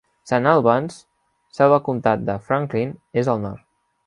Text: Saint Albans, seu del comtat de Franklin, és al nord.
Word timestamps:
Saint 0.29 0.47
Albans, 0.51 0.97
seu 1.59 1.69
del 1.75 1.83
comtat 1.91 2.27
de 2.31 2.39
Franklin, 2.49 2.97
és 3.25 3.35
al 3.37 3.45
nord. 3.49 3.67